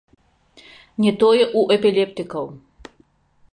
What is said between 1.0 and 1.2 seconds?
Не